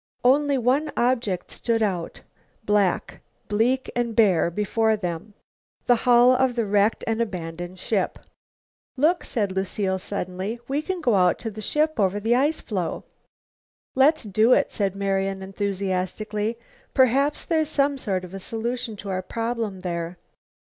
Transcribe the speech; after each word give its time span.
Only 0.23 0.57
one 0.57 0.91
object 0.97 1.51
stood 1.51 1.83
out, 1.83 2.23
black, 2.65 3.21
bleak 3.47 3.87
and 3.95 4.15
bare 4.15 4.49
before 4.49 4.97
them 4.97 5.35
the 5.85 5.95
hull 6.09 6.31
of 6.31 6.55
the 6.55 6.65
wrecked 6.65 7.03
and 7.05 7.21
abandoned 7.21 7.77
ship. 7.77 8.17
"Look!" 8.97 9.23
said 9.23 9.51
Lucile 9.51 9.99
suddenly, 9.99 10.59
"we 10.67 10.81
can 10.81 11.01
go 11.01 11.13
out 11.13 11.37
to 11.41 11.51
the 11.51 11.61
ship 11.61 11.99
over 11.99 12.19
the 12.19 12.33
ice 12.33 12.61
floe!" 12.61 13.03
"Let's 13.93 14.23
do 14.23 14.53
it," 14.53 14.71
said 14.71 14.95
Marian 14.95 15.43
enthusiastically. 15.43 16.57
"Perhaps 16.95 17.45
there's 17.45 17.69
some 17.69 17.95
sort 17.99 18.25
of 18.25 18.33
a 18.33 18.39
solution 18.39 18.95
to 18.95 19.09
our 19.09 19.21
problem 19.21 19.81
there." 19.81 20.17